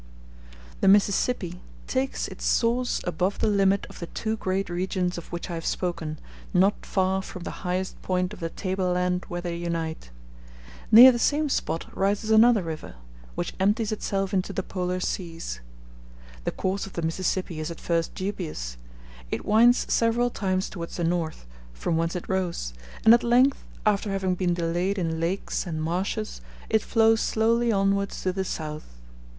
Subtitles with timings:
[0.81, 5.47] ]The Mississippi takes its source above the limit of the two great regions of which
[5.51, 6.17] I have spoken,
[6.55, 10.09] not far from the highest point of the table land where they unite.
[10.91, 12.97] Near the same spot rises another river, *b
[13.35, 15.59] which empties itself into the Polar seas.
[16.45, 18.77] The course of the Mississippi is at first dubious:
[19.29, 21.45] it winds several times towards the north,
[21.75, 22.73] from whence it rose;
[23.05, 26.41] and at length, after having been delayed in lakes and marshes,
[26.71, 28.87] it flows slowly onwards to the south.